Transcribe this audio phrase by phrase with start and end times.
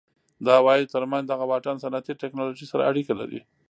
[0.45, 3.39] د عوایدو ترمنځ دغه واټن صنعتي ټکنالوژۍ سره اړیکه لري.